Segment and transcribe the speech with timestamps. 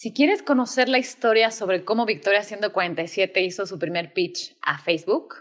[0.00, 5.34] Si quieres conocer la historia sobre cómo Victoria 147 hizo su primer pitch a Facebook,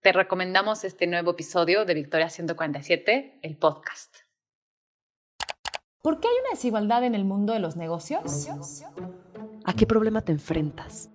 [0.00, 4.16] te recomendamos este nuevo episodio de Victoria 147, el podcast.
[6.00, 8.48] ¿Por qué hay una desigualdad en el mundo de los negocios?
[9.66, 11.10] ¿A qué problema te enfrentas?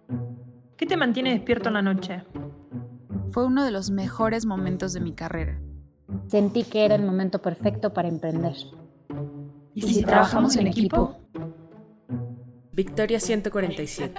[0.77, 2.21] ¿Qué te mantiene despierto en la noche?
[3.31, 5.59] Fue uno de los mejores momentos de mi carrera.
[6.27, 8.53] Sentí que era el momento perfecto para emprender.
[9.73, 11.24] ¿Y si, trabajamos en equipo?
[12.75, 14.13] Victoria 147,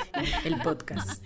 [0.46, 1.22] el podcast.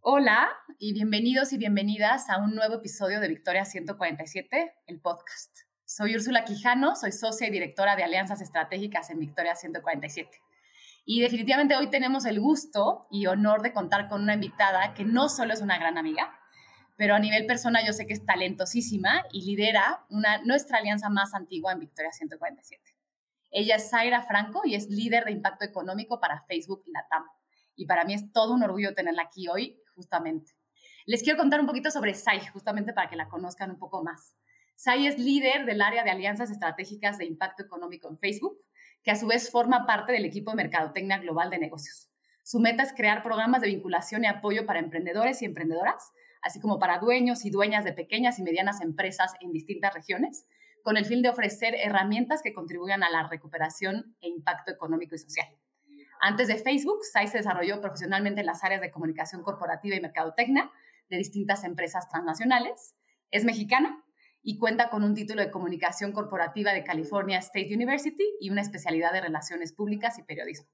[0.00, 5.50] Hola y bienvenidos y bienvenidas a un nuevo episodio de Victoria 147, el podcast.
[5.84, 10.30] Soy Úrsula Quijano, soy socia y directora de Alianzas Estratégicas en Victoria 147.
[11.04, 15.28] Y definitivamente hoy tenemos el gusto y honor de contar con una invitada que no
[15.28, 16.32] solo es una gran amiga,
[16.96, 21.34] pero a nivel persona yo sé que es talentosísima y lidera una, nuestra alianza más
[21.34, 22.93] antigua en Victoria 147.
[23.56, 27.22] Ella es Zaira Franco y es líder de impacto económico para Facebook Latam.
[27.76, 30.56] Y para mí es todo un orgullo tenerla aquí hoy, justamente.
[31.06, 34.34] Les quiero contar un poquito sobre Sai, justamente para que la conozcan un poco más.
[34.74, 38.58] Sai es líder del área de alianzas estratégicas de impacto económico en Facebook,
[39.04, 42.10] que a su vez forma parte del equipo de Mercadotecnia Global de Negocios.
[42.42, 46.10] Su meta es crear programas de vinculación y apoyo para emprendedores y emprendedoras,
[46.42, 50.44] así como para dueños y dueñas de pequeñas y medianas empresas en distintas regiones,
[50.84, 55.18] con el fin de ofrecer herramientas que contribuyan a la recuperación e impacto económico y
[55.18, 55.48] social.
[56.20, 60.70] Antes de Facebook, SAI se desarrolló profesionalmente en las áreas de comunicación corporativa y mercadotecnia
[61.08, 62.96] de distintas empresas transnacionales.
[63.30, 64.04] Es mexicana
[64.42, 69.14] y cuenta con un título de comunicación corporativa de California State University y una especialidad
[69.14, 70.68] de relaciones públicas y periodismo.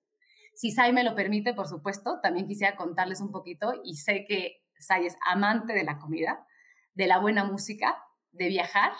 [0.56, 4.64] Si Sai me lo permite, por supuesto, también quisiera contarles un poquito y sé que
[4.80, 6.44] Sai es amante de la comida,
[6.94, 7.96] de la buena música,
[8.32, 8.92] de viajar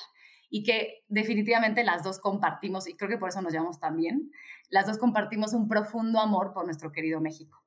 [0.51, 4.31] y que definitivamente las dos compartimos, y creo que por eso nos llamamos también,
[4.69, 7.65] las dos compartimos un profundo amor por nuestro querido México.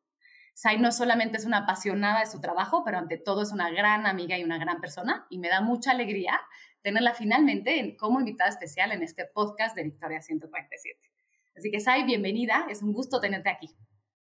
[0.54, 4.06] Sai no solamente es una apasionada de su trabajo, pero ante todo es una gran
[4.06, 6.40] amiga y una gran persona, y me da mucha alegría
[6.82, 11.00] tenerla finalmente como invitada especial en este podcast de Victoria 147.
[11.56, 13.70] Así que Sai, bienvenida, es un gusto tenerte aquí.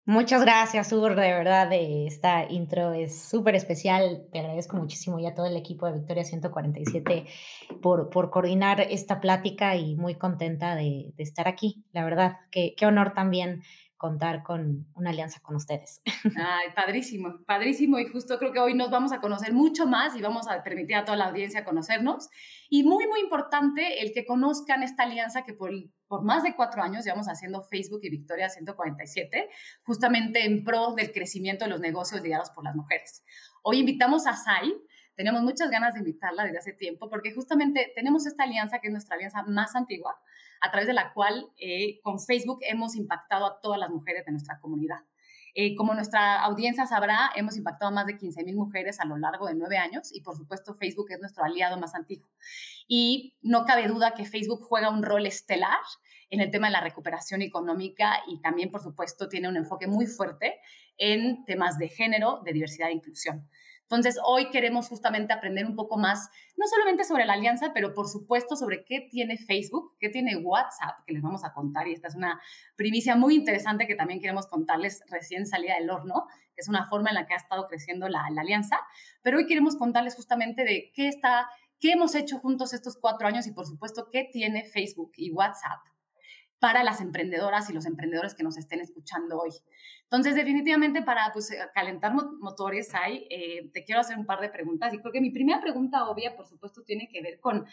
[0.10, 4.26] Muchas gracias, Ur, de verdad, esta intro es súper especial.
[4.32, 7.26] Te agradezco muchísimo ya todo el equipo de Victoria 147
[7.82, 11.84] por, por coordinar esta plática y muy contenta de, de estar aquí.
[11.92, 13.64] La verdad, qué, qué honor también
[13.98, 16.02] contar con una alianza con ustedes.
[16.38, 18.00] Ay, padrísimo, padrísimo.
[18.00, 20.96] Y justo creo que hoy nos vamos a conocer mucho más y vamos a permitir
[20.96, 22.30] a toda la audiencia conocernos.
[22.70, 25.72] Y muy, muy importante el que conozcan esta alianza que por,
[26.08, 29.50] por más de cuatro años llevamos haciendo Facebook y Victoria 147,
[29.84, 33.24] justamente en pro del crecimiento de los negocios liderados por las mujeres.
[33.64, 34.74] Hoy invitamos a Sai,
[35.16, 38.92] tenemos muchas ganas de invitarla desde hace tiempo porque justamente tenemos esta alianza que es
[38.92, 40.20] nuestra alianza más antigua,
[40.62, 44.32] a través de la cual eh, con Facebook hemos impactado a todas las mujeres de
[44.32, 45.00] nuestra comunidad.
[45.60, 49.18] Eh, como nuestra audiencia sabrá, hemos impactado a más de 15 mil mujeres a lo
[49.18, 52.30] largo de nueve años y por supuesto Facebook es nuestro aliado más antiguo.
[52.88, 55.80] Y no cabe duda que Facebook juega un rol estelar
[56.30, 60.06] en el tema de la recuperación económica y también, por supuesto, tiene un enfoque muy
[60.06, 60.60] fuerte
[60.96, 63.50] en temas de género, de diversidad e inclusión.
[63.90, 68.10] Entonces, hoy queremos justamente aprender un poco más, no solamente sobre la alianza, pero por
[68.10, 71.88] supuesto sobre qué tiene Facebook, qué tiene WhatsApp, que les vamos a contar.
[71.88, 72.42] Y esta es una
[72.76, 76.28] primicia muy interesante que también queremos contarles recién salida del horno,
[76.58, 78.78] es una forma en la que ha estado creciendo la, la alianza.
[79.22, 81.48] Pero hoy queremos contarles justamente de qué está,
[81.80, 85.80] qué hemos hecho juntos estos cuatro años y por supuesto qué tiene Facebook y WhatsApp
[86.60, 89.52] para las emprendedoras y los emprendedores que nos estén escuchando hoy.
[90.10, 94.50] Entonces, definitivamente para pues, eh, calentar motores hay, eh, te quiero hacer un par de
[94.50, 97.66] preguntas y creo que mi primera pregunta obvia, por supuesto, tiene que ver con,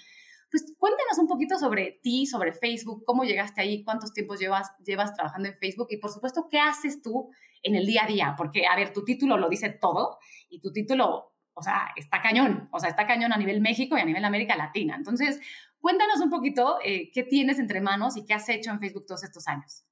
[0.50, 5.14] pues cuéntanos un poquito sobre ti, sobre Facebook, cómo llegaste ahí, cuántos tiempos llevas, llevas
[5.14, 7.30] trabajando en Facebook y por supuesto, qué haces tú
[7.62, 10.18] en el día a día, porque, a ver, tu título lo dice todo
[10.50, 14.00] y tu título o sea, está cañón, o sea, está cañón a nivel México y
[14.00, 14.96] a nivel América Latina.
[14.96, 15.40] Entonces,
[15.78, 19.22] cuéntanos un poquito eh, qué tienes entre manos y qué has hecho en Facebook todos
[19.22, 19.84] estos años.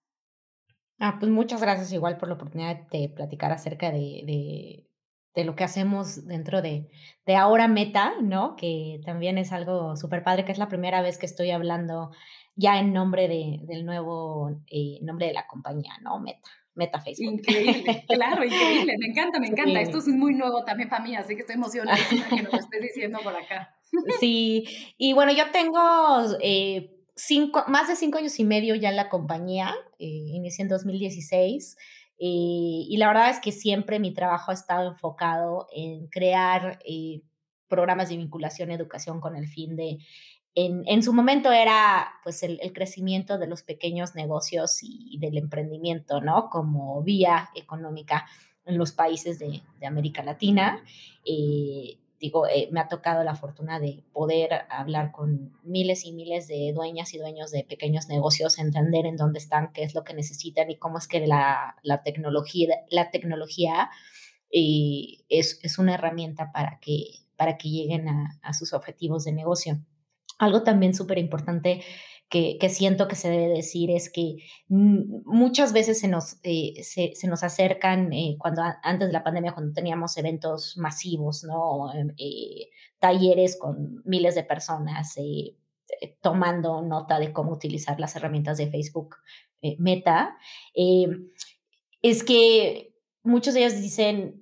[1.05, 4.89] Ah, pues muchas gracias igual por la oportunidad de platicar acerca de, de,
[5.35, 6.91] de lo que hacemos dentro de,
[7.27, 8.55] de Ahora Meta, ¿no?
[8.55, 12.13] Que también es algo súper padre, que es la primera vez que estoy hablando
[12.55, 16.21] ya en nombre de, del nuevo eh, nombre de la compañía, ¿no?
[16.21, 16.49] Meta.
[16.75, 17.33] Meta Facebook.
[17.33, 18.95] Increíble, claro, increíble.
[19.01, 19.81] Me encanta, me encanta.
[19.81, 21.99] Esto es muy nuevo también para mí, así que estoy emocionada
[22.31, 23.75] que nos lo estés diciendo por acá.
[24.21, 24.65] Sí,
[24.97, 25.81] y bueno, yo tengo
[26.41, 30.69] eh, cinco, más de cinco años y medio ya en la compañía, eh, inicié en
[30.69, 31.77] 2016.
[32.19, 36.79] Eh, y la verdad es que siempre mi trabajo ha estado enfocado en crear
[37.67, 39.99] programas de vinculación y educación con el fin de
[40.55, 45.39] en, en, su momento era pues el, el, crecimiento de los pequeños negocios y, del
[45.39, 46.51] emprendimiento, ¿no?
[46.51, 48.27] Como vía económica
[48.67, 50.85] en los países de, de América Latina.
[51.25, 56.47] Eh, digo, eh, me ha tocado la fortuna de poder hablar con miles y miles
[56.47, 60.15] de dueñas y dueños de pequeños negocios, entender en dónde están, qué es lo que
[60.15, 63.91] necesitan y cómo es que la, la tecnología, la tecnología
[64.51, 69.81] es, es, una herramienta para que, para que lleguen a, a sus objetivos de negocio.
[70.39, 71.83] Algo también súper importante
[72.33, 74.37] que, siento que se debe decir es que
[74.69, 79.75] muchas veces se nos, eh, se, nos acercan, eh, cuando antes de la pandemia, cuando
[79.75, 81.93] teníamos eventos masivos, ¿no?
[81.93, 85.15] Em, eh, talleres con miles de personas
[86.23, 89.17] tomando nota de cómo utilizar las herramientas de Facebook
[89.79, 90.39] Meta,
[90.75, 94.42] es que muchos de ellos dicen,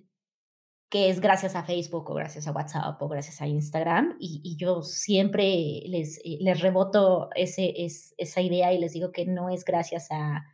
[0.91, 4.17] que es gracias a Facebook o gracias a WhatsApp o gracias a Instagram.
[4.19, 9.13] Y, y yo siempre les, eh, les reboto ese, es, esa idea y les digo
[9.13, 10.45] que no es gracias a,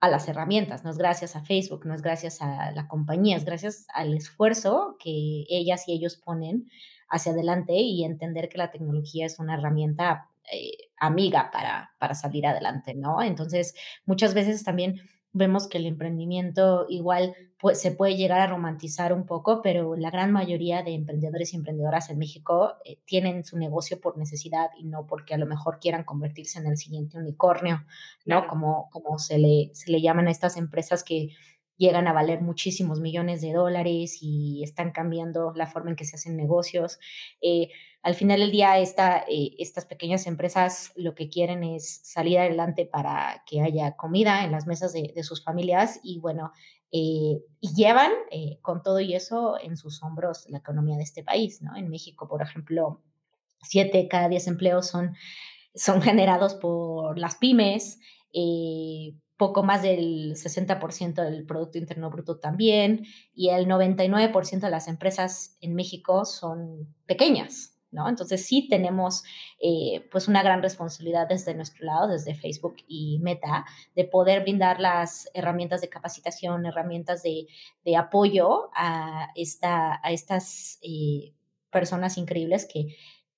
[0.00, 3.44] a las herramientas, no es gracias a Facebook, no es gracias a la compañía, es
[3.44, 6.70] gracias al esfuerzo que ellas y ellos ponen
[7.10, 12.46] hacia adelante y entender que la tecnología es una herramienta eh, amiga para, para salir
[12.46, 13.20] adelante, ¿no?
[13.20, 13.74] Entonces,
[14.06, 19.26] muchas veces también vemos que el emprendimiento igual pues, se puede llegar a romantizar un
[19.26, 24.00] poco, pero la gran mayoría de emprendedores y emprendedoras en México eh, tienen su negocio
[24.00, 27.84] por necesidad y no porque a lo mejor quieran convertirse en el siguiente unicornio,
[28.24, 28.46] ¿no?
[28.48, 31.30] Como, como se, le, se le llaman a estas empresas que
[31.80, 36.16] llegan a valer muchísimos millones de dólares y están cambiando la forma en que se
[36.16, 36.98] hacen negocios.
[37.40, 37.70] Eh,
[38.02, 38.86] al final del día, eh,
[39.58, 44.66] estas pequeñas empresas lo que quieren es salir adelante para que haya comida en las
[44.66, 46.52] mesas de, sus familias y bueno,
[46.92, 51.22] eh, y llevan eh, con todo y eso en sus hombros la economía de este
[51.22, 51.76] país, ¿no?
[51.76, 53.02] En México, por ejemplo,
[53.62, 55.14] siete cada diez empleos son,
[55.74, 57.98] son generados por las pymes.
[59.36, 65.56] Poco más del 60% del Producto Interno Bruto también, y el 99% de las empresas
[65.62, 68.08] en México son pequeñas, ¿no?
[68.08, 69.24] Entonces sí tenemos
[69.60, 73.64] eh, pues una gran responsabilidad desde nuestro lado, desde Facebook y Meta,
[73.94, 77.46] de poder brindar las herramientas de capacitación, herramientas de,
[77.84, 81.34] de apoyo a, esta, a estas eh,
[81.70, 82.96] personas increíbles que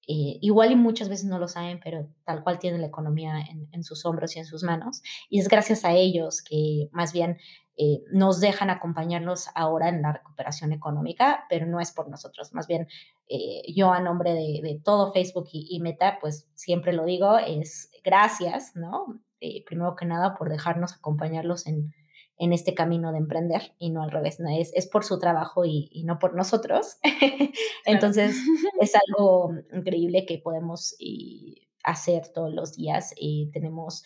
[0.08, 3.68] eh, igual y muchas veces no lo saben, pero tal cual tienen la economía en,
[3.70, 5.00] en, sus hombros y en sus manos.
[5.30, 7.38] Y es gracias a ellos que más bien
[7.76, 12.52] eh, nos dejan acompañarnos ahora en la recuperación económica, pero no es por nosotros.
[12.52, 12.88] Más bien,
[13.28, 17.38] eh, yo a nombre de, de todo Facebook y, y, Meta, pues siempre lo digo,
[17.38, 19.20] es gracias, ¿no?
[19.40, 21.94] Eh, primero que nada, por dejarnos acompañarlos en,
[22.38, 24.48] en este camino de emprender y no al revés, ¿no?
[24.50, 26.98] es, es por su trabajo y, y no por nosotros.
[27.86, 28.36] Entonces,
[28.80, 33.14] es algo increíble que podemos y, hacer todos los días.
[33.16, 34.04] y tenemos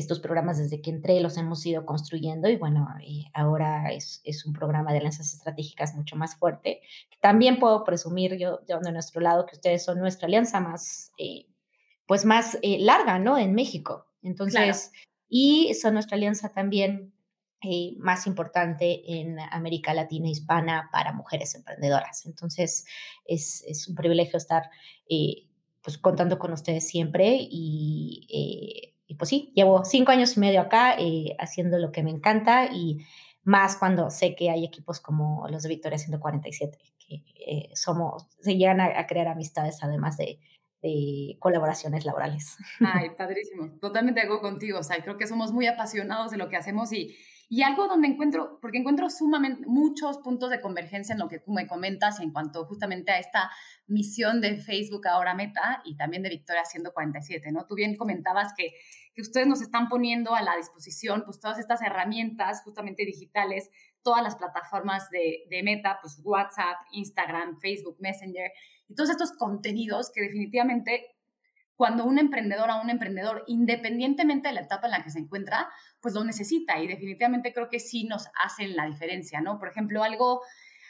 [0.00, 4.46] estos programas desde que entré, los hemos ido construyendo y bueno, y ahora es, es,
[4.46, 6.80] un programa de alianzas estratégicas mucho más fuerte.
[7.20, 11.46] También puedo presumir yo, yo de nuestro lado que ustedes son nuestra alianza más, eh,
[12.06, 13.38] pues más eh, larga, ¿no?
[13.38, 14.06] En México.
[14.22, 15.08] Entonces, claro.
[15.28, 17.12] y son nuestra alianza también
[17.60, 22.24] eh, más importante en América Latina hispana para mujeres emprendedoras.
[22.24, 22.84] Entonces,
[23.24, 24.70] es, es un privilegio estar
[25.10, 25.48] eh,
[25.82, 30.60] pues contando con ustedes siempre y, eh, y, pues sí, llevo cinco años y medio
[30.60, 32.98] acá eh, haciendo lo que me encanta y
[33.42, 38.56] más cuando sé que hay equipos como los de Victoria 147, que eh, somos, se
[38.56, 40.38] llegan a, crear amistades además de,
[40.82, 42.58] de colaboraciones laborales.
[42.80, 43.70] Ay, padrísimo.
[43.80, 44.80] Totalmente hago contigo.
[44.80, 47.16] O sea, creo que somos muy apasionados de lo que hacemos y,
[47.50, 51.52] y algo donde encuentro, porque encuentro sumamente muchos puntos de convergencia en lo que tú
[51.52, 53.50] me comentas en cuanto justamente a esta
[53.86, 57.66] misión de Facebook ahora Meta y también de Victoria 147, ¿no?
[57.66, 58.74] Tú bien comentabas que,
[59.14, 63.70] que ustedes nos están poniendo a la disposición pues todas estas herramientas justamente digitales,
[64.02, 68.50] todas las plataformas de, de Meta, pues WhatsApp, Instagram, Facebook, Messenger,
[68.88, 71.17] y todos estos contenidos que definitivamente
[71.78, 75.70] cuando un emprendedor a un emprendedor, independientemente de la etapa en la que se encuentra,
[76.00, 79.60] pues lo necesita y definitivamente creo que sí nos hacen la diferencia, ¿no?
[79.60, 80.42] Por ejemplo, algo,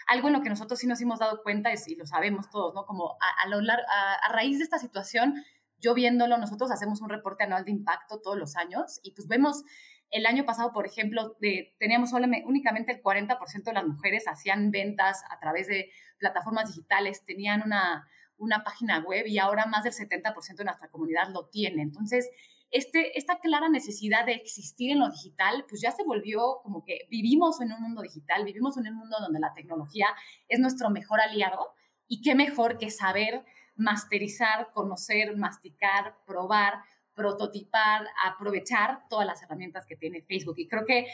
[0.07, 2.73] algo en lo que nosotros sí nos hemos dado cuenta es, y lo sabemos todos,
[2.75, 2.87] ¿no?
[2.87, 5.35] Como a, a, lo largo, a, a raíz de esta situación,
[5.79, 9.65] yo viéndolo, nosotros hacemos un reporte anual de impacto todos los años y pues vemos
[10.11, 15.23] el año pasado, por ejemplo, de, teníamos únicamente el 40% de las mujeres hacían ventas
[15.29, 20.57] a través de plataformas digitales, tenían una, una página web y ahora más del 70%
[20.57, 21.83] de nuestra comunidad lo tiene.
[21.83, 22.29] Entonces,
[22.71, 27.07] este, esta clara necesidad de existir en lo digital, pues ya se volvió como que
[27.11, 30.07] vivimos en un mundo digital, vivimos en un mundo donde la tecnología
[30.49, 31.75] es nuestro mejor aliado
[32.07, 36.83] y qué mejor que saber masterizar, conocer, masticar, probar,
[37.15, 40.55] prototipar, aprovechar todas las herramientas que tiene Facebook.
[40.59, 41.07] Y creo que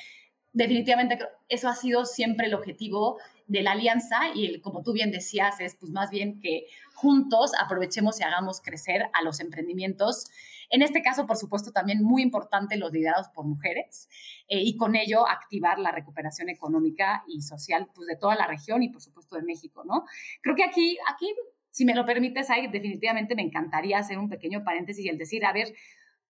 [0.55, 1.19] definitivamente
[1.49, 5.61] eso ha sido siempre el objetivo de la alianza y el, como tú bien decías,
[5.61, 10.25] es pues más bien que juntos aprovechemos y hagamos crecer a los emprendimientos.
[10.71, 14.09] En este caso, por supuesto, también muy importante los liderados por mujeres
[14.49, 18.83] eh, y con ello activar la recuperación económica y social pues, de toda la región
[18.83, 20.07] y, por supuesto, de México, ¿no?
[20.41, 21.27] Creo que aquí, aquí
[21.71, 25.45] si me lo permites, ahí definitivamente me encantaría hacer un pequeño paréntesis y el decir,
[25.45, 25.75] a ver,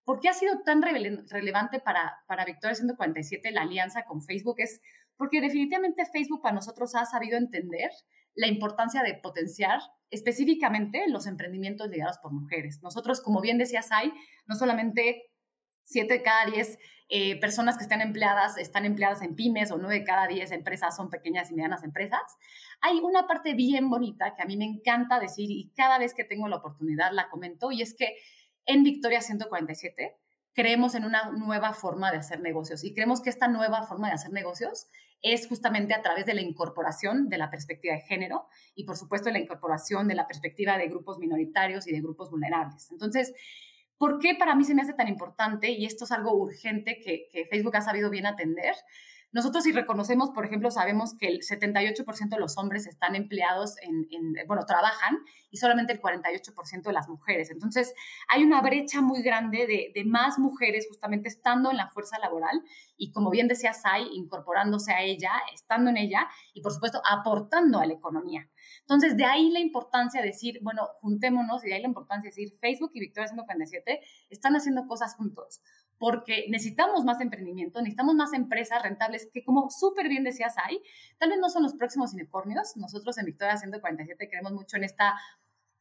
[0.04, 4.56] ¿por qué ha sido tan relevante para, para Victoria 147 la alianza con Facebook?
[4.58, 4.80] Es
[5.16, 7.90] porque definitivamente Facebook para nosotros ha sabido entender
[8.34, 9.80] la importancia de potenciar
[10.10, 12.80] específicamente los emprendimientos liderados por mujeres.
[12.82, 14.12] Nosotros, como bien decías, hay
[14.46, 15.30] no solamente
[15.84, 16.78] 7 de cada 10
[17.10, 20.96] eh, personas que están empleadas están empleadas en pymes o 9 de cada 10 empresas
[20.96, 22.22] son pequeñas y medianas empresas.
[22.80, 26.24] Hay una parte bien bonita que a mí me encanta decir y cada vez que
[26.24, 28.16] tengo la oportunidad la comento y es que
[28.66, 30.16] en Victoria 147
[30.54, 34.14] creemos en una nueva forma de hacer negocios y creemos que esta nueva forma de
[34.14, 34.86] hacer negocios
[35.20, 39.30] es justamente a través de la incorporación de la perspectiva de género y por supuesto
[39.30, 42.90] la incorporación de la perspectiva de grupos minoritarios y de grupos vulnerables.
[42.90, 43.32] Entonces,
[43.98, 47.28] ¿por qué para mí se me hace tan importante y esto es algo urgente que,
[47.32, 48.74] que Facebook ha sabido bien atender?
[49.34, 54.06] Nosotros si reconocemos, por ejemplo, sabemos que el 78% de los hombres están empleados en,
[54.46, 55.18] bueno, trabajan
[55.50, 57.50] y solamente el 48% de las mujeres.
[57.50, 57.94] Entonces,
[58.28, 62.62] hay una brecha muy grande de, de, más mujeres justamente estando en la fuerza laboral
[62.96, 67.80] y, como bien decía Sai, incorporándose a ella, estando en ella y, por supuesto, aportando
[67.80, 68.48] a la economía.
[68.82, 72.36] Entonces, de ahí la importancia de decir, bueno, juntémonos y de ahí la importancia de
[72.36, 74.00] decir, Facebook y Victoria 147
[74.30, 75.60] están haciendo cosas juntos
[75.98, 80.80] porque necesitamos más emprendimiento, necesitamos más empresas rentables que como súper bien decías hay,
[81.18, 85.14] tal vez no son los próximos unicornios, nosotros en Victoria 147 creemos mucho en esta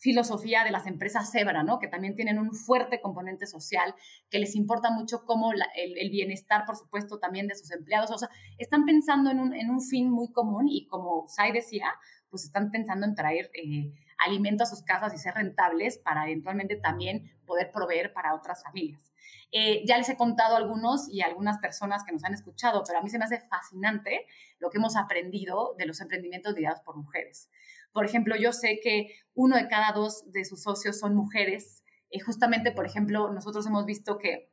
[0.04, 1.80] filosofía de las empresas Zebra, ¿no?
[1.80, 3.96] que también tienen un fuerte componente social,
[4.30, 8.30] que les importa mucho cómo el, bienestar, por supuesto, también de sus empleados, o sea,
[8.58, 11.88] están pensando en un, en un fin muy común y como Sai decía,
[12.30, 16.76] pues están pensando en traer eh, alimento a sus casas y ser rentables para eventualmente
[16.76, 19.10] también poder proveer para otras familias.
[19.56, 23.04] Eh, ya les he contado algunos y algunas personas que nos han escuchado, pero a
[23.04, 24.26] mí se me hace fascinante
[24.58, 27.50] lo que hemos aprendido de los emprendimientos liderados por mujeres.
[27.92, 31.84] Por ejemplo, yo sé que uno de cada dos de sus socios son mujeres.
[32.10, 34.52] y justamente, por ejemplo, nosotros hemos visto que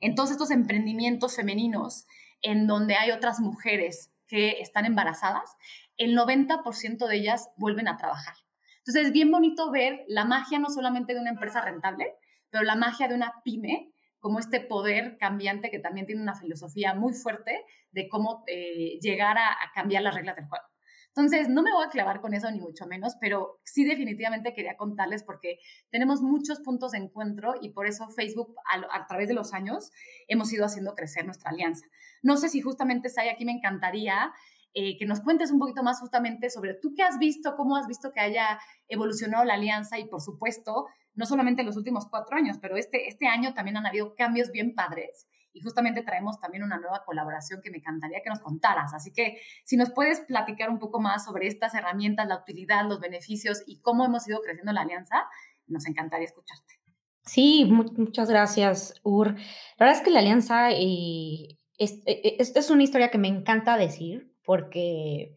[0.00, 2.06] en todos estos emprendimientos femeninos,
[2.42, 5.50] en donde hay otras mujeres que están embarazadas,
[5.96, 8.34] el 90% de ellas vuelven a trabajar.
[8.78, 12.14] Entonces es bien bonito ver la magia no solamente de una empresa rentable,
[12.50, 13.93] pero la magia de una pyme
[14.24, 17.62] como este poder cambiante que también tiene una filosofía muy fuerte
[17.92, 20.64] de cómo eh, llegar a, cambiar las reglas del juego.
[21.08, 24.78] Entonces, no me voy a clavar con eso ni mucho menos, pero sí definitivamente quería
[24.78, 25.58] contarles porque
[25.90, 29.92] tenemos muchos puntos de encuentro y por eso Facebook a, través de los años
[30.26, 31.84] hemos ido haciendo crecer nuestra alianza.
[32.22, 34.32] No sé si justamente, Sai, aquí me encantaría
[34.76, 37.86] eh, que nos cuentes un poquito más justamente sobre tú qué has visto, cómo has
[37.86, 42.36] visto que haya evolucionado la alianza y por supuesto, no solamente en los últimos cuatro
[42.36, 46.64] años, pero este, este año también han habido cambios bien padres y justamente traemos también
[46.64, 48.92] una nueva colaboración que me encantaría que nos contaras.
[48.94, 52.98] Así que si nos puedes platicar un poco más sobre estas herramientas, la utilidad, los
[52.98, 55.28] beneficios y cómo hemos ido creciendo la alianza,
[55.68, 56.80] nos encantaría escucharte.
[57.22, 59.36] Sí, muchas gracias, Ur.
[59.78, 63.76] La verdad es que la alianza eh, es, es, es una historia que me encanta
[63.76, 65.36] decir porque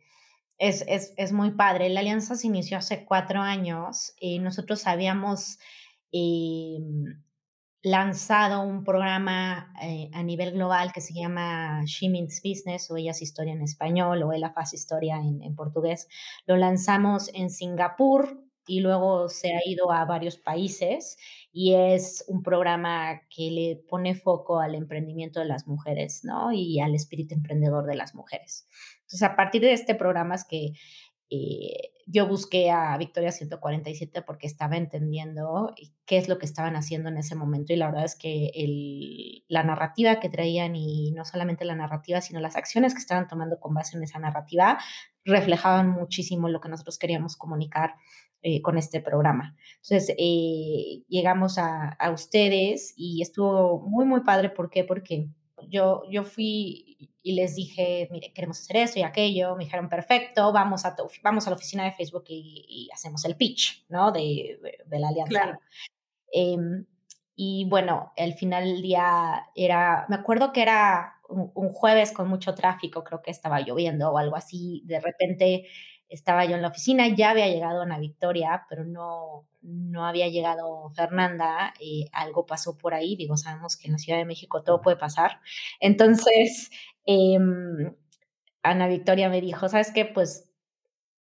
[0.57, 1.89] es, es, es, muy padre.
[1.89, 5.59] La alianza se inició hace cuatro años y nosotros habíamos
[6.11, 6.79] eh,
[7.83, 13.21] lanzado un programa eh, a nivel global que se llama She Means Business o Ellas
[13.21, 16.07] Historia en español o Ella Faz Historia en, en portugués.
[16.45, 21.17] Lo lanzamos en Singapur y luego se ha ido a varios países
[21.53, 26.51] y es un programa que le pone foco al emprendimiento de las mujeres, ¿no?
[26.51, 28.67] Y al espíritu emprendedor de las mujeres.
[29.07, 30.73] Entonces, a partir de este programa es que
[31.29, 35.73] eh, yo busqué a Victoria 147 porque estaba entendiendo
[36.05, 38.51] qué es lo que estaban haciendo en ese momento y la verdad es que
[39.49, 43.59] la narrativa que traían y no solamente la narrativa, sino las acciones que estaban tomando
[43.59, 44.77] con base en esa narrativa
[45.25, 47.95] reflejaban muchísimo lo que nosotros queríamos comunicar
[48.41, 49.57] eh, con este programa.
[49.83, 54.49] Entonces, eh, llegamos a, a, ustedes y estuvo muy, muy padre.
[54.49, 54.83] ¿Por qué?
[54.85, 55.27] Porque
[55.69, 59.55] yo, yo fui y les dije, mire, queremos hacer eso y aquello.
[59.55, 63.85] Me dijeron, perfecto, vamos a, vamos a la oficina de Facebook y, hacemos el pitch,
[63.89, 64.11] ¿no?
[64.11, 65.29] De, de, la alianza.
[65.29, 65.59] Claro.
[66.31, 66.85] Em,
[67.35, 72.27] y bueno, el final del día era, me acuerdo que era un, un, jueves con
[72.29, 74.81] mucho tráfico, creo que estaba lloviendo o algo así.
[74.85, 75.67] De repente
[76.09, 80.89] estaba yo en la oficina, ya había llegado Ana Victoria, pero no, no había llegado
[80.91, 84.81] Fernanda, eh, algo pasó por ahí, digo, sabemos que en la Ciudad de México todo
[84.81, 85.41] puede pasar.
[85.79, 86.69] Entonces,
[87.05, 87.95] em,
[88.63, 90.05] Ana Victoria me dijo, ¿sabes qué?
[90.05, 90.49] Pues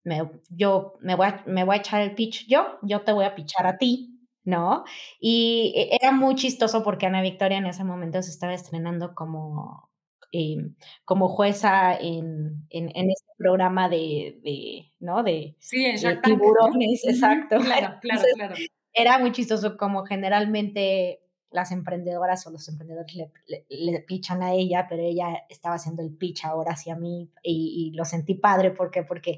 [0.03, 3.25] me, yo me voy, a, me voy a echar el pitch yo, yo te voy
[3.25, 4.85] a pichar a ti, ¿no?
[5.19, 9.86] Y e, era muy chistoso porque Ana Victoria en ese momento se estaba estrenando como,
[10.31, 15.23] em, como jueza en, en, en, este programa de, de ¿no?
[15.23, 17.57] De, sí, en de tiburones, exacto.
[17.63, 18.55] Claro, claro, claro.
[18.93, 24.53] Era muy chistoso como generalmente las emprendedoras o los emprendedores le, le, le, pichan a
[24.53, 28.71] ella, pero ella estaba haciendo el pitch ahora hacia mí y, y, lo sentí padre.
[28.71, 29.03] ¿Por qué?
[29.03, 29.37] Porque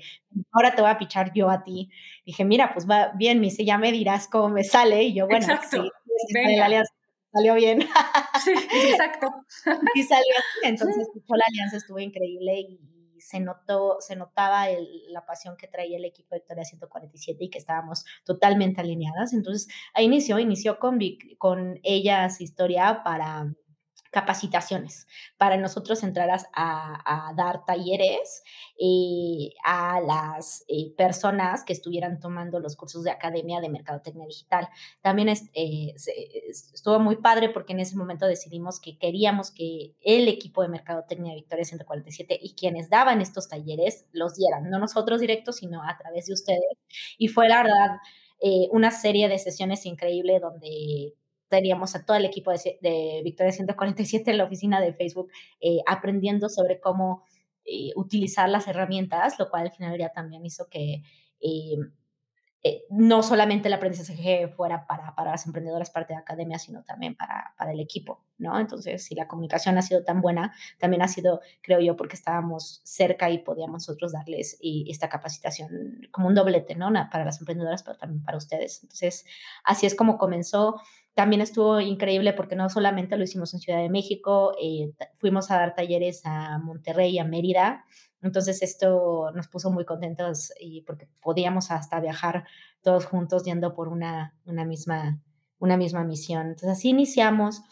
[0.51, 1.89] ahora te voy a pichar yo a ti.
[2.25, 5.03] Dije, mira, pues va bien, me dice, ya me dirás cómo me sale.
[5.03, 5.84] Y yo, bueno, exacto.
[6.27, 6.93] sí, la alianza
[7.31, 7.79] salió bien.
[8.43, 9.29] Sí, exacto.
[9.95, 10.69] y salió así.
[10.69, 12.79] Entonces, la alianza estuvo increíble y
[13.19, 17.50] se notó, se notaba el, la pasión que traía el equipo de Victoria 147 y
[17.50, 19.33] que estábamos totalmente alineadas.
[19.33, 21.00] Entonces, ahí inició, inició con,
[21.38, 23.53] con ellas historia para
[24.12, 28.44] capacitaciones para nosotros entrar a, a dar talleres
[28.82, 34.68] eh, a las eh, personas que estuvieran tomando los cursos de Academia de Mercadotecnia Digital.
[35.01, 40.28] También es, eh, estuvo muy padre porque en ese momento decidimos que queríamos que el
[40.28, 45.58] equipo de Mercadotecnia Victoria 147 y quienes daban estos talleres los dieran, no nosotros directos,
[45.58, 46.78] sino a través de ustedes.
[47.18, 47.98] Y fue la verdad
[48.72, 51.13] una serie de sesiones increíble donde
[51.50, 55.79] teníamos a todo el equipo de, de Victoria 147 en la oficina de Facebook eh,
[55.88, 57.24] aprendiendo sobre cómo
[57.65, 61.03] eh, utilizar las herramientas, lo cual al final ya también hizo que
[61.41, 61.77] eh,
[62.62, 67.15] eh, no solamente el aprendizaje fuera para, para las emprendedoras parte de academia, sino también
[67.15, 68.60] para, para el equipo, ¿no?
[68.60, 72.82] Entonces, si la comunicación ha sido tan buena, también ha sido, creo yo, porque estábamos
[72.84, 76.91] cerca y podíamos nosotros darles y, esta capacitación como un doblete, ¿no?
[77.10, 78.84] Para las emprendedoras, pero también para ustedes.
[78.84, 79.25] Entonces,
[79.63, 80.82] así es como comenzó.
[81.20, 85.58] También estuvo increíble porque no solamente lo hicimos en Ciudad de México, eh, fuimos a
[85.58, 87.84] dar talleres a Monterrey a Mérida.
[88.22, 92.46] Entonces esto nos puso muy contentos y porque podíamos hasta viajar
[92.82, 95.20] todos juntos yendo por una, una, misma,
[95.58, 96.48] una misma misión.
[96.48, 97.64] Entonces así iniciamos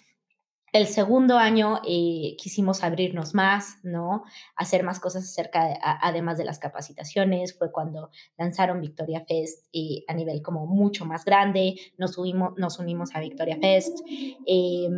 [0.74, 4.24] el segundo año eh, quisimos abrirnos más, ¿no?
[4.56, 7.58] Hacer más cosas acerca, de, además de las capacitaciones.
[7.58, 11.76] Fue cuando lanzaron Victoria Fest eh, a nivel como mucho más grande.
[11.98, 12.18] Nos,
[12.58, 14.00] nos unimos a Victoria Fest.
[14.46, 14.90] Eh,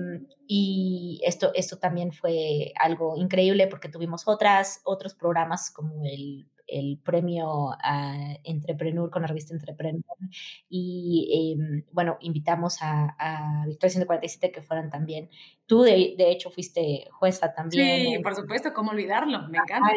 [0.48, 7.00] y esto, esto también fue algo increíble porque tuvimos otras, otros programas como el el
[7.04, 10.04] premio a Entrepreneur con la revista Entrepreneur.
[10.70, 15.30] Y eh, bueno, invitamos a, a, Victoria 147 que fueran también.
[15.66, 18.14] Tú, de, de hecho, fuiste jueza también.
[18.14, 19.48] Sí, por supuesto, ¿cómo olvidarlo?
[19.50, 19.90] Me encanta.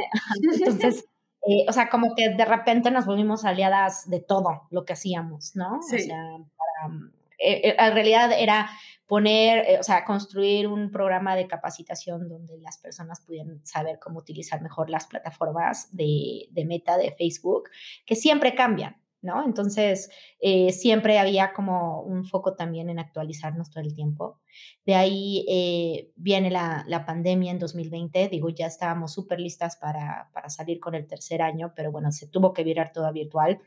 [0.52, 1.04] Entonces,
[1.46, 5.56] eh, o sea, como que de repente nos volvimos aliadas de todo lo que hacíamos,
[5.56, 5.80] ¿no?
[5.82, 5.96] Sí.
[5.96, 6.16] O sea,
[6.56, 8.70] para, eh, en realidad era
[9.12, 14.20] poner, eh, o sea, construir un programa de capacitación donde las personas pudieran saber cómo
[14.20, 17.64] utilizar mejor las plataformas de, de meta de Facebook,
[18.06, 19.44] que siempre cambian, ¿no?
[19.44, 20.08] Entonces,
[20.40, 24.40] eh, siempre había como un foco también en actualizarnos todo el tiempo.
[24.86, 30.30] De ahí eh, viene la, la, pandemia en 2020, digo, ya estábamos súper listas para,
[30.32, 33.60] para, salir con el tercer año, pero bueno, se tuvo que virar todo virtual.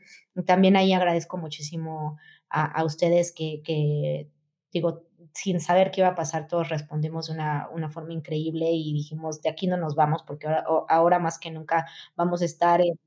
[0.44, 2.18] También ahí agradezco muchísimo
[2.50, 4.30] a, a ustedes que, que,
[4.72, 8.92] digo, sin saber qué iba a pasar, todos respondimos de una, una, forma increíble y
[8.94, 12.80] dijimos, de aquí no nos vamos porque ahora, ahora más que nunca vamos a estar
[12.80, 12.98] en,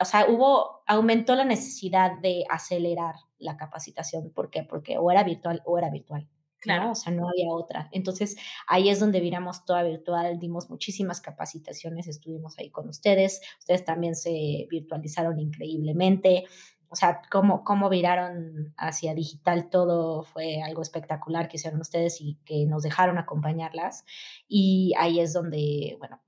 [0.00, 4.30] o sea, hubo, aumentó la necesidad de acelerar la capacitación.
[4.30, 4.64] ¿Por qué?
[4.64, 6.28] Porque o era virtual o era virtual.
[6.60, 6.84] Claro.
[6.86, 6.92] ¿no?
[6.92, 7.88] O sea, no había otra.
[7.92, 13.84] Entonces, ahí es donde viramos toda virtual, dimos muchísimas capacitaciones, estuvimos ahí con ustedes, ustedes
[13.84, 16.46] también se virtualizaron increíblemente,
[16.90, 22.38] o sea, cómo, cómo viraron hacia digital todo fue algo espectacular que hicieron ustedes y
[22.44, 24.04] que nos dejaron acompañarlas.
[24.48, 26.20] Y ahí es donde, bueno,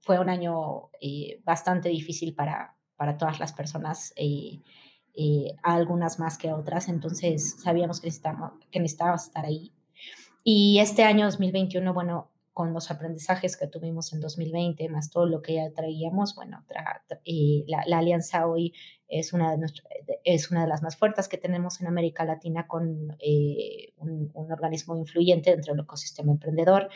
[0.00, 4.62] fue un año eh, bastante difícil para, para todas las personas, eh,
[5.14, 9.72] eh, algunas más que otras, entonces sabíamos que necesitábamos, que necesitábamos estar ahí.
[10.44, 15.42] Y este año 2021, bueno, con los aprendizajes que tuvimos en 2020, más todo lo
[15.42, 17.20] que ya traíamos, bueno, tra, tra,
[17.66, 18.72] la, la, alianza hoy
[19.08, 19.84] es una, de nuestro,
[20.24, 24.52] es una de las más fuertes que tenemos en América Latina con eh, un, un,
[24.52, 26.88] organismo influyente dentro del ecosistema emprendedor.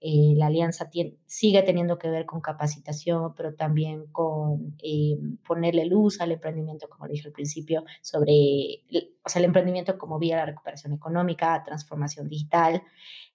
[0.00, 5.86] Eh, la alianza tiene, sigue teniendo que ver con capacitación, pero también con eh, ponerle
[5.86, 8.82] luz al emprendimiento, como dije al principio, sobre
[9.24, 12.82] o sea, el emprendimiento como vía a la recuperación económica, transformación digital.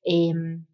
[0.04, 0.66] Em,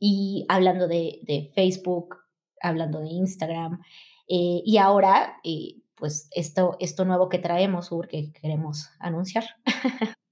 [0.00, 2.16] y hablando de, de Facebook,
[2.60, 3.80] hablando de Instagram,
[4.28, 9.44] eh, y ahora, eh, pues esto, esto nuevo que traemos, Ur, que queremos anunciar.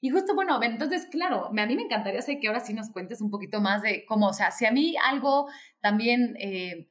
[0.00, 3.20] Y justo, bueno, entonces, claro, a mí me encantaría sé que ahora sí nos cuentes
[3.20, 5.48] un poquito más de cómo, o sea, si a mí algo
[5.80, 6.86] también eh,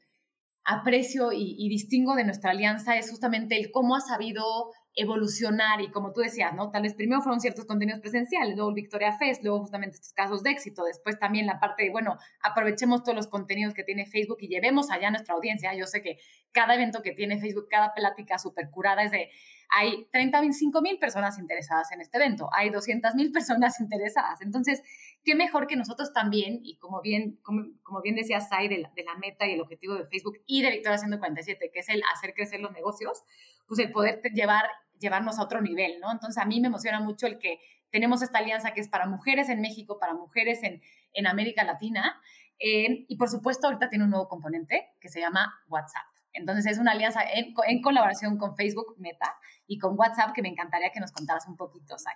[0.66, 5.92] aprecio y, y, distingo de nuestra alianza es justamente el cómo ha sabido evolucionar y
[5.92, 6.72] como tú decías, ¿no?
[6.72, 10.50] Tal vez primero fueron ciertos contenidos presenciales, luego Victoria Fest, luego justamente estos casos de
[10.50, 14.48] éxito, después también la parte de, bueno, aprovechemos todos los contenidos que tiene Facebook y
[14.48, 15.72] llevemos allá a nuestra audiencia.
[15.76, 16.18] Yo sé que
[16.52, 19.30] cada evento que tiene Facebook, cada plática súper curada es de,
[19.70, 24.42] hay 35 mil personas interesadas en este evento, hay 200 mil personas interesadas.
[24.42, 24.82] Entonces,
[25.24, 28.92] qué mejor que nosotros también, y como bien, como, como bien decía Sai, de la,
[28.96, 32.02] de la, meta y el objetivo de Facebook y de Victoria 147, que es el
[32.16, 33.24] hacer crecer los negocios,
[33.68, 34.66] pues el poder llevar
[35.00, 36.12] llevarnos a otro nivel, ¿no?
[36.12, 39.50] Entonces a mí me emociona mucho el que tenemos esta alianza que es para mujeres
[39.50, 40.82] en México, para mujeres en,
[41.14, 42.22] en América Latina,
[42.60, 46.06] eh, y por supuesto ahorita tiene un nuevo componente que se llama WhatsApp.
[46.34, 50.50] Entonces es una alianza en, en colaboración con Facebook Meta y con WhatsApp que me
[50.50, 52.16] encantaría que nos contaras un poquito, Sai.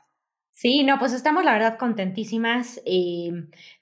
[0.53, 3.31] Sí, no, pues estamos la verdad contentísimas eh,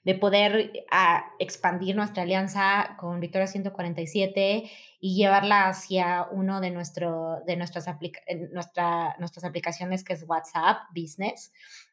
[0.04, 7.42] de poder a, expandir nuestra alianza con Victoria 147 y llevarla hacia uno de, nuestro,
[7.46, 8.20] de nuestras, aplica
[8.52, 11.52] nuestra, nuestras aplicaciones que es WhatsApp Business.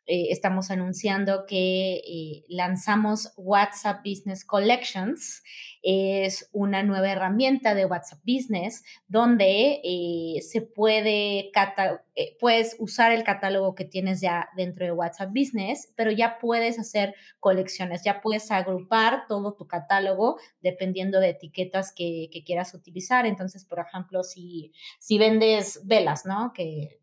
[0.09, 5.43] Eh, estamos anunciando que eh, lanzamos WhatsApp Business Collections.
[5.83, 11.51] Es una nueva herramienta de WhatsApp Business donde eh, se puede,
[12.39, 17.13] puedes usar el catálogo que tienes ya dentro de WhatsApp Business, pero ya puedes hacer
[17.41, 23.25] colecciones, ya puedes agrupar todo tu catálogo dependiendo de etiquetas que, quieras utilizar.
[23.25, 26.53] Entonces, por ejemplo, si, si vendes velas, ¿no?
[26.53, 27.01] Que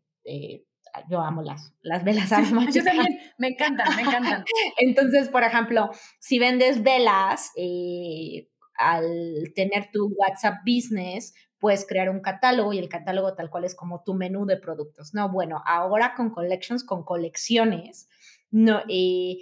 [1.09, 2.75] yo amo las, las velas aromáticas.
[2.75, 4.45] yo también, me encantan, me encantan.
[4.77, 12.19] Entonces, por ejemplo, si vendes velas, eh, al tener tu WhatsApp Business, puedes crear un
[12.19, 15.13] catálogo y el catálogo tal cual es como tu menú de productos.
[15.13, 18.09] No, bueno, ahora con collections, con colecciones,
[18.51, 19.37] no, eh,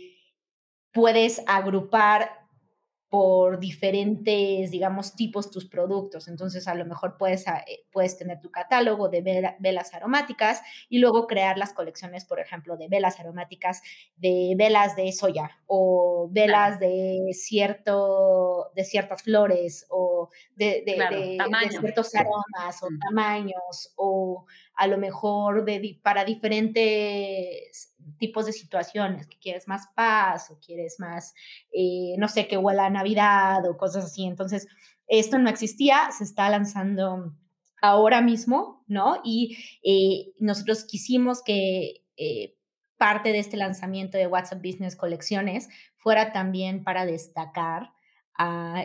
[0.91, 2.42] puedes agrupar
[3.13, 6.27] por diferentes, digamos, tipos tus productos.
[6.27, 11.27] Entonces, a lo mejor puedes, eh, puedes tener tu catálogo de velas aromáticas y luego
[11.27, 13.83] crear las colecciones, por ejemplo, de velas aromáticas,
[14.15, 20.12] de velas de soya o velas de, cierto, de ciertas flores o
[20.55, 27.95] de, de, claro, de ciertos aromas o tamaños o a lo mejor de, para diferentes
[28.17, 31.33] tipos de situaciones, que quieres más paz o quieres más,
[31.71, 34.25] eh, no sé, que huela a Navidad o cosas así.
[34.25, 34.67] Entonces,
[35.07, 37.33] esto no existía, se está lanzando
[37.81, 39.17] ahora mismo, ¿no?
[39.23, 42.55] Y eh, nosotros quisimos que eh,
[42.97, 47.91] parte de este lanzamiento de WhatsApp Business Colecciones fuera también para destacar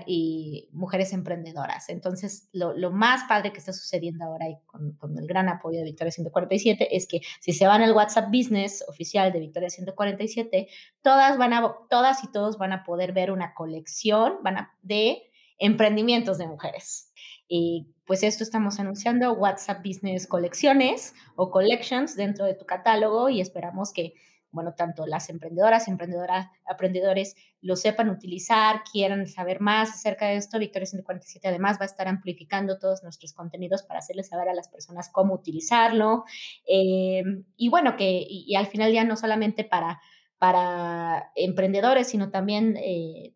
[0.06, 1.88] y mujeres emprendedoras.
[1.88, 5.78] Entonces, lo, lo, más padre que está sucediendo ahora y con, con, el gran apoyo
[5.78, 10.68] de Victoria 147 es que si se van al WhatsApp Business oficial de Victoria 147,
[11.02, 15.22] todas, van a, todas y todos van a poder ver una colección van a, de
[15.58, 17.12] emprendimientos de mujeres.
[17.48, 23.40] Y pues esto estamos anunciando WhatsApp Business Colecciones o Collections dentro de tu catálogo y
[23.40, 24.14] esperamos que
[24.50, 30.58] bueno, tanto las emprendedoras, emprendedoras, aprendedores lo sepan utilizar, quieran saber más acerca de esto.
[30.58, 34.68] Victoria 147 además va a estar amplificando todos nuestros contenidos para hacerles saber a las
[34.68, 36.24] personas cómo utilizarlo.
[36.66, 37.22] Eh,
[37.56, 40.00] y bueno, que y, al final ya no solamente para,
[40.38, 43.34] para emprendedores, sino también eh,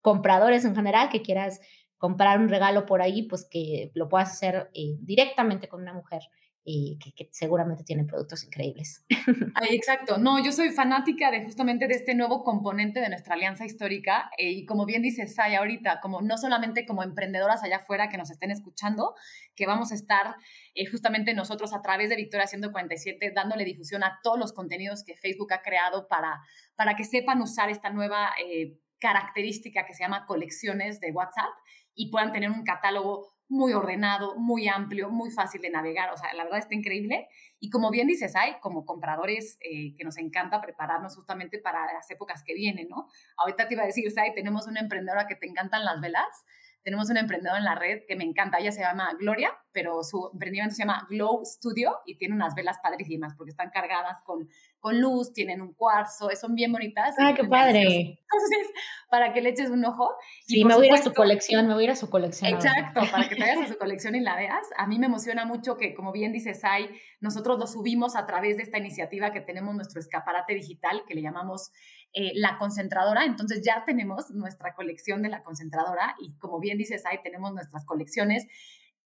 [0.00, 1.60] compradores en general que quieras
[1.96, 6.22] comprar un regalo por ahí, pues que lo puedas hacer eh, directamente con una mujer
[6.64, 9.04] y que, seguramente tienen productos increíbles.
[9.54, 10.18] Ay, exacto.
[10.18, 14.50] No, yo soy fanática de justamente de este nuevo componente de nuestra alianza histórica eh,
[14.50, 18.30] y como bien dice Saya ahorita, como no solamente como emprendedoras allá afuera que nos
[18.30, 19.14] estén escuchando,
[19.56, 20.36] que vamos a estar
[20.74, 25.16] eh, justamente nosotros a través de Victoria 147 dándole difusión a todos los contenidos que
[25.16, 26.40] Facebook ha creado para,
[26.76, 31.50] para que sepan usar esta nueva eh, característica que se llama colecciones de WhatsApp
[31.94, 36.10] y puedan tener un catálogo muy ordenado, muy amplio, muy fácil de navegar.
[36.10, 37.28] O sea, la verdad está increíble.
[37.60, 42.10] Y como bien dices, hay como compradores eh, que nos encanta prepararnos justamente para las
[42.10, 43.08] épocas que vienen, ¿no?
[43.36, 46.44] Ahorita te iba a decir, Sai, tenemos una emprendedora que te encantan las velas
[46.82, 50.30] tenemos una emprendedora en la red que me encanta, ella se llama Gloria, pero su
[50.32, 54.48] emprendimiento se llama Glow Studio y tiene unas velas padrísimas porque están cargadas con,
[54.82, 57.14] con luz, tienen un cuarzo, son bien bonitas.
[57.16, 58.18] ¡Ah, qué padre!
[58.20, 58.72] Entonces,
[59.08, 60.10] para que le eches un ojo.
[60.44, 62.52] Sí, me voy a ir a su colección, me voy a ir a su colección.
[62.52, 64.66] Exacto, para que te vayas a su colección y la veas.
[64.76, 66.90] A mí me emociona mucho que, como bien dice Sai,
[67.20, 71.22] nosotros lo subimos a través de esta iniciativa que tenemos nuestro escaparate digital, que le
[71.22, 71.70] llamamos
[72.12, 73.24] eh, la concentradora.
[73.24, 77.84] Entonces ya tenemos nuestra colección de la concentradora y como bien dices, ahí tenemos nuestras
[77.84, 78.48] colecciones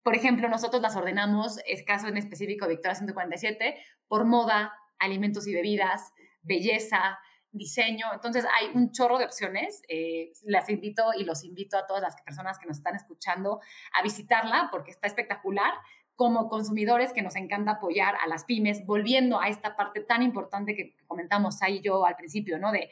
[0.02, 3.76] Por ejemplo, nosotros las ordenamos, es caso en específico Victoria 147,
[4.08, 7.20] por moda, alimentos y bebidas, belleza,
[7.52, 8.08] diseño.
[8.14, 9.82] Entonces hay un chorro de opciones.
[9.90, 13.60] Eh, las invito y los invito a todas las personas que nos están escuchando
[13.98, 15.74] a visitarla porque está espectacular.
[16.16, 20.76] Como consumidores que nos encanta apoyar a las pymes, volviendo a esta parte tan importante
[20.76, 22.72] que comentamos ahí yo al principio, ¿no?
[22.72, 22.90] De,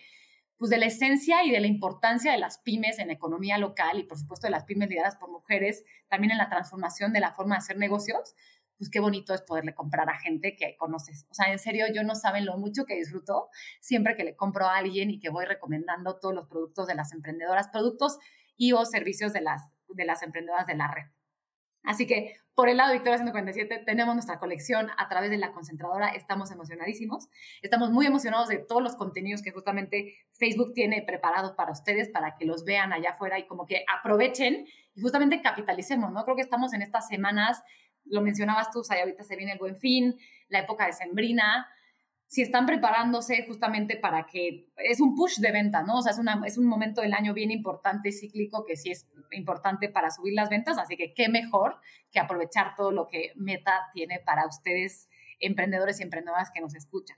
[0.57, 4.03] pues de la esencia y de la importancia de las pymes en economía local y
[4.03, 7.55] por supuesto de las pymes lideradas por mujeres, también en la transformación de la forma
[7.55, 8.35] de hacer negocios
[8.77, 11.25] pues qué bonito es poderle comprar a gente que conoces.
[11.29, 14.65] O sea, en serio, yo no saben lo mucho que disfruto siempre que le compro
[14.67, 18.17] a alguien y que voy recomendando todos los productos de las emprendedoras, productos
[18.57, 21.05] y o servicios de las, de las emprendedoras de la red.
[21.83, 25.51] Así que por el lado de Victoria 147 tenemos nuestra colección a través de la
[25.51, 27.27] concentradora, estamos emocionadísimos,
[27.61, 32.37] estamos muy emocionados de todos los contenidos que justamente Facebook tiene preparados para ustedes, para
[32.37, 36.23] que los vean allá afuera y como que aprovechen y justamente capitalicemos, ¿no?
[36.23, 37.61] Creo que estamos en estas semanas
[38.05, 40.15] lo mencionabas tú, Say, ahorita se viene el buen fin,
[40.49, 41.67] la época de sembrina,
[42.27, 45.99] si están preparándose justamente para que es un push de venta, ¿no?
[45.99, 49.07] O sea, es, una, es un momento del año bien importante, cíclico, que sí es
[49.31, 51.79] importante para subir las ventas, así que qué mejor
[52.11, 55.07] que aprovechar todo lo que Meta tiene para ustedes,
[55.39, 57.17] emprendedores y emprendedoras que nos escuchan.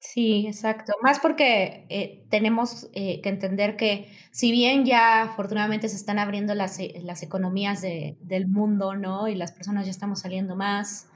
[0.00, 0.92] Sí, exacto.
[1.02, 6.54] Más porque eh, tenemos eh, que entender que si bien ya afortunadamente se están abriendo
[6.54, 9.26] las, eh, las economías de, del mundo, ¿no?
[9.26, 11.08] Y las personas ya estamos saliendo más,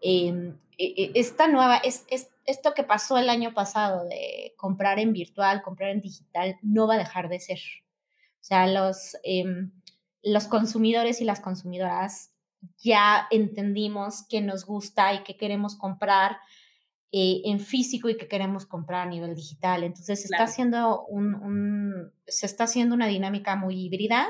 [0.00, 4.98] em, e, e, esta nueva, es, es, esto que pasó el año pasado de comprar
[5.00, 7.58] en virtual, comprar en digital, no va a dejar de ser.
[8.40, 9.72] O sea, los, em,
[10.22, 12.32] los consumidores y las consumidoras
[12.78, 16.36] ya entendimos que nos gusta y que queremos comprar
[17.12, 19.84] eh, en físico y que queremos comprar a nivel digital.
[19.84, 24.28] Entonces, se, está haciendo un, se está haciendo una dinámica muy híbrida.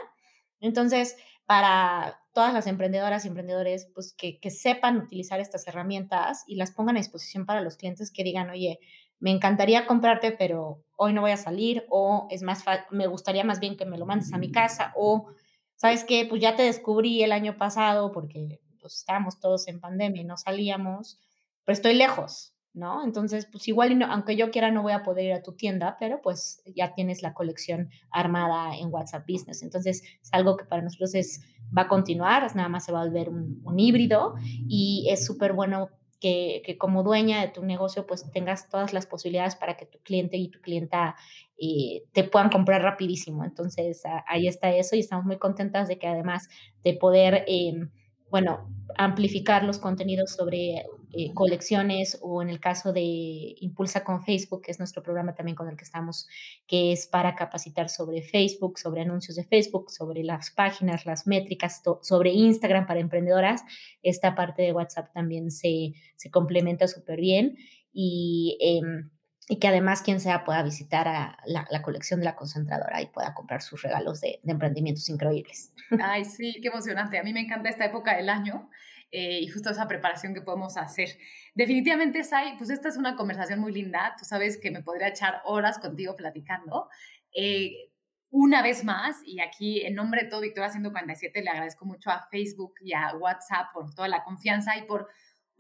[0.60, 1.16] Entonces,
[1.46, 6.72] para todas las emprendedoras y emprendedores, pues que, que, sepan utilizar estas herramientas y las
[6.72, 8.80] pongan a disposición para los clientes que digan, oye,
[9.22, 13.60] me encantaría comprarte, pero hoy no voy a salir, o es más, me gustaría más
[13.60, 15.28] bien que me lo mandes a mi casa, o,
[15.76, 16.26] ¿sabes qué?
[16.28, 20.36] Pues ya te descubrí el año pasado porque pues, estábamos todos en pandemia y no
[20.36, 21.20] salíamos,
[21.64, 23.04] pero estoy lejos, ¿no?
[23.04, 26.20] Entonces, pues igual, aunque yo quiera, no voy a poder ir a tu tienda, pero
[26.22, 29.62] pues ya tienes la colección armada en WhatsApp Business.
[29.62, 31.42] Entonces, es algo que para nosotros es,
[31.76, 34.34] va a continuar, nada más se va a volver un, híbrido
[34.68, 39.06] y es súper bueno que, que, como dueña de tu negocio, pues tengas todas las
[39.06, 41.16] posibilidades para que tu cliente y tu clienta
[41.58, 43.44] eh, te puedan comprar rapidísimo.
[43.44, 46.48] Entonces, ahí está eso y estamos muy contentas de que además
[46.84, 47.44] de poder...
[47.46, 47.90] Em,
[48.32, 48.66] bueno,
[48.96, 54.70] amplificar los contenidos sobre eh, colecciones o en el caso de Impulsa con Facebook, que
[54.70, 56.26] es nuestro programa también con el que estamos,
[56.66, 61.82] que es para capacitar sobre Facebook, sobre anuncios de Facebook, sobre las páginas, las métricas,
[62.00, 63.64] sobre Instagram para emprendedoras.
[64.02, 65.92] Esta parte de WhatsApp también se,
[66.30, 67.58] complementa súper bien
[67.92, 68.56] y...
[68.60, 69.10] Em,
[69.48, 73.34] y que además quien sea pueda visitar a la, colección de la concentradora y pueda
[73.34, 75.72] comprar sus regalos de, emprendimientos increíbles.
[76.02, 77.18] Ay, sí, qué emocionante.
[77.18, 78.70] A mí me encanta esta época del año
[79.10, 81.08] eh, y justo esa preparación que podemos hacer.
[81.54, 84.14] Definitivamente, Sai, pues esta es una conversación muy linda.
[84.18, 86.88] Tú sabes que me podría echar horas contigo platicando.
[87.34, 87.90] Eh,
[88.30, 92.26] una vez más, y aquí en nombre de todo Victoria 147 le agradezco mucho a
[92.30, 95.08] Facebook y a WhatsApp por toda la confianza y por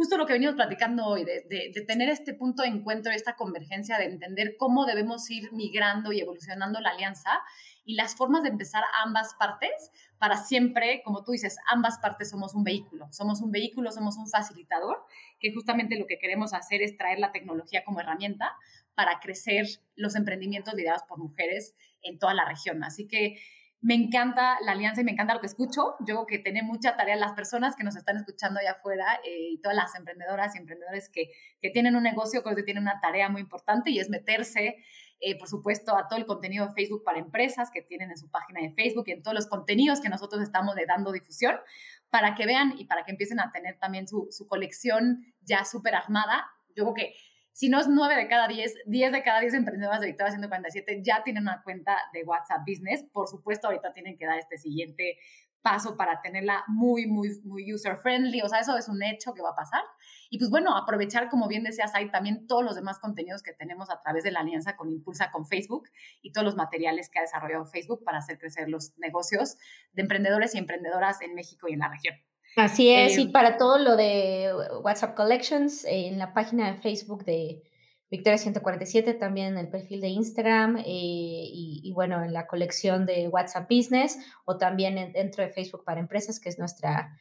[0.02, 3.98] justo lo que venimos platicando hoy, de, de, tener este punto de encuentro, esta convergencia,
[3.98, 7.30] de entender cómo debemos ir migrando y evolucionando la alianza
[7.84, 12.52] y las formas de empezar ambas partes para siempre, como tú dices, ambas partes somos
[12.56, 15.04] un vehículo, somos un vehículo, somos un facilitador,
[15.38, 18.56] que justamente lo que queremos hacer es traer la tecnología como herramienta
[18.96, 22.82] para crecer los emprendimientos liderados por mujeres en toda la región.
[22.82, 23.38] Así que
[23.82, 25.96] me encanta la alianza y me encanta lo que escucho.
[26.06, 29.60] Yo que tiene mucha tarea las personas que nos están escuchando allá afuera eh, y
[29.60, 33.28] todas las emprendedoras y emprendedores que, que, tienen un negocio, creo que tienen una tarea
[33.28, 34.76] muy importante y es meterse,
[35.20, 38.30] eh, por supuesto, a todo el contenido de Facebook para empresas que tienen en su
[38.30, 41.56] página de Facebook y en todos los contenidos que nosotros estamos dando difusión
[42.08, 45.96] para que vean y para que empiecen a tener también su, su colección ya súper
[45.96, 46.46] armada.
[46.76, 47.14] Yo creo que
[47.52, 51.02] si no es 9 de cada 10, 10 de cada 10 emprendedoras de Victoria 147
[51.04, 53.04] ya tienen una cuenta de WhatsApp Business.
[53.12, 55.18] Por supuesto, ahorita tienen que dar este siguiente
[55.62, 58.42] paso para tenerla muy, muy, muy user friendly.
[58.42, 59.82] O sea, eso es un hecho que va a pasar.
[60.28, 63.90] Y pues bueno, aprovechar, como bien decías, hay también todos los demás contenidos que tenemos
[63.90, 65.88] a través de la alianza con Impulsa con Facebook
[66.20, 69.56] y todos los materiales que ha desarrollado Facebook para hacer crecer los negocios
[69.92, 72.16] de emprendedores y emprendedoras en México y en la región.
[72.56, 74.50] Así es, y em, para todo lo de
[74.82, 77.62] WhatsApp Collections, en la página de Facebook de
[78.10, 83.28] Victoria 147, también en el perfil de Instagram eh, y, bueno, en la colección de
[83.28, 87.18] WhatsApp Business o también dentro de Facebook para Empresas, que es nuestra,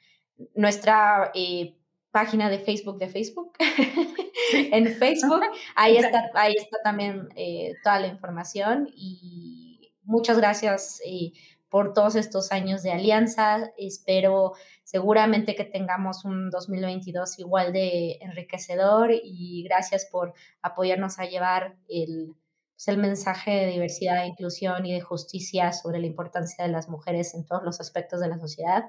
[0.53, 1.77] nuestra eh,
[2.11, 3.53] página de Facebook de Facebook.
[4.53, 5.41] en Facebook,
[5.75, 11.31] ahí está, ahí está también eh, toda la información y muchas gracias eh,
[11.69, 13.71] por todos estos años de alianza.
[13.77, 14.53] Espero
[14.91, 22.35] seguramente que tengamos un 2022 igual de enriquecedor y gracias por apoyarnos a llevar el,
[22.73, 27.33] pues, el mensaje de diversidad, inclusión y de justicia sobre la importancia de las mujeres
[27.35, 28.83] en todos los aspectos de la sociedad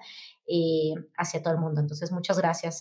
[0.48, 1.80] eh, hacia todo el mundo.
[1.80, 2.80] Entonces, muchas gracias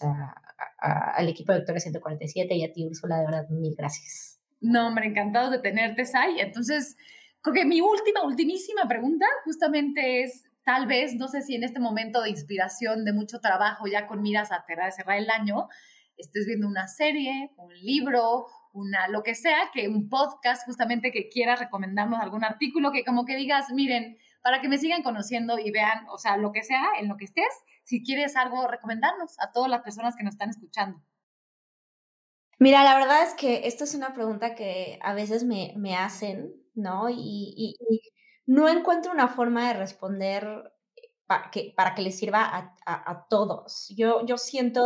[0.79, 4.39] al equipo de Victoria 147 y a ti, Úrsula, de verdad, mil gracias.
[4.61, 6.39] No, hombre, encantado de tenerte, Sai.
[6.39, 6.97] Entonces,
[7.43, 11.81] creo que mi última, ultimísima pregunta justamente es, tal vez, no sé si en este
[11.81, 15.67] momento de inspiración, de mucho trabajo, ya con miras a cerrar el año,
[16.15, 21.27] estés viendo una serie, un libro, una, lo que sea, que un podcast justamente que
[21.27, 25.71] quiera recomendarnos algún artículo, que como que digas, miren, para que me sigan conociendo y
[25.71, 27.53] vean, o sea, lo que sea, en lo que estés,
[27.83, 31.01] si quieres algo, recomendarnos a todas las personas que nos están escuchando.
[32.59, 36.53] Mira, la verdad es que esto es una pregunta que a veces me, me hacen,
[36.75, 37.09] ¿no?
[37.09, 37.75] Y,
[38.51, 40.73] no encuentro una forma de responder
[41.25, 43.87] para que, para que les sirva a, a, todos.
[43.95, 44.83] Yo, yo siento,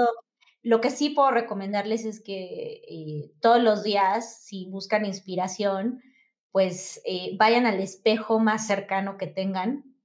[0.62, 6.04] lo que sí puedo recomendarles es que eh, todos los días, si buscan inspiración,
[6.52, 9.96] pues eh, vayan al espejo más cercano que tengan,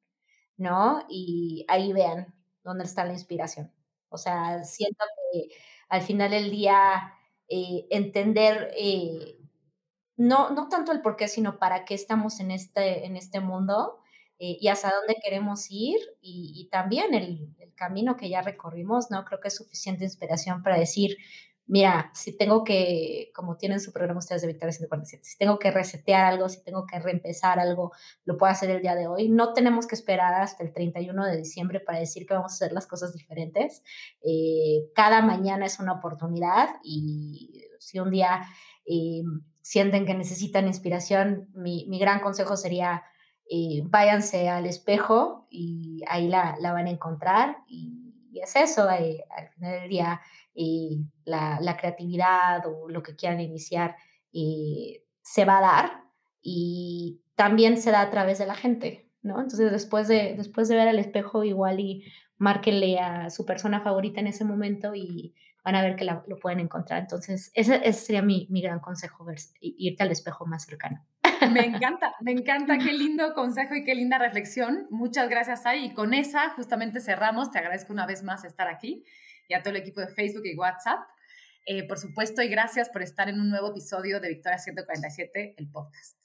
[0.57, 1.05] ¿no?
[1.11, 3.71] Y ahí vean dónde está la inspiración.
[4.09, 5.55] O sea, siento que
[5.91, 7.13] al final del día
[7.47, 8.73] eh, entender
[10.21, 14.01] no, no tanto el por qué, sino para qué estamos en este, en este mundo
[14.39, 19.25] eh, y hacia dónde queremos ir y, también el, camino que ya recorrimos, ¿no?
[19.25, 21.17] Creo que es suficiente inspiración para decir,
[21.67, 25.71] mira, si tengo que, como tienen su programa ustedes de Victoria 147, si tengo que
[25.71, 27.93] resetear algo, si tengo que reempezar algo,
[28.27, 29.31] lo puedo hacer el día de hoy.
[29.31, 32.73] No tenemos que esperar hasta el 31 de diciembre para decir que vamos a hacer
[32.73, 33.83] las cosas diferentes.
[34.21, 38.43] Eh, cada mañana es una oportunidad y si un día...
[38.93, 39.23] Eh,
[39.63, 43.05] sienten que necesitan inspiración, mi, gran consejo sería
[43.49, 47.59] eh, váyanse al espejo y ahí la, van a encontrar.
[47.69, 50.21] Y, es eso, eh, al final del día,
[50.55, 53.97] eh, la, creatividad o lo que quieran iniciar
[54.33, 56.05] se va a dar
[56.41, 59.41] y también se da a través de la gente, ¿no?
[59.41, 62.05] Entonces, después de, después de ver al espejo, igual y
[62.39, 66.61] márquenle a su persona favorita en ese momento y van a ver que lo pueden
[66.61, 67.01] encontrar.
[67.01, 71.07] Entonces, ese, sería mi, mi, gran consejo, ver, irte al espejo más cercano.
[71.53, 74.87] Me encanta, me encanta, qué lindo consejo y qué linda reflexión.
[74.91, 75.87] Muchas gracias, Ay.
[75.87, 77.51] Y con esa justamente cerramos.
[77.51, 79.05] Te agradezco una vez más estar aquí
[79.49, 81.01] y a todo el equipo de Facebook y WhatsApp.
[81.67, 85.71] Eh, por supuesto, y gracias por estar en un nuevo episodio de Victoria 147, el
[85.71, 86.17] podcast.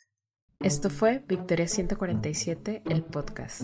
[0.59, 3.63] Esto fue Victoria 147, el podcast.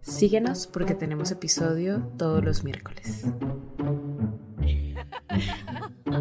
[0.00, 3.24] Síguenos porque tenemos episodio todos los miércoles.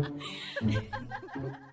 [0.02, 0.10] 哈
[0.62, 1.00] 哈哈
[1.34, 1.60] 哈哈。